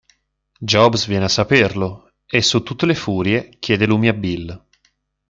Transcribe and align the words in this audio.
Jobs 0.59 1.05
viene 1.05 1.25
a 1.25 1.29
saperlo, 1.29 2.13
e, 2.25 2.41
su 2.41 2.63
tutte 2.63 2.87
le 2.87 2.95
furie, 2.95 3.57
chiede 3.59 3.85
lumi 3.85 4.07
a 4.07 4.13
Bill. 4.13 4.65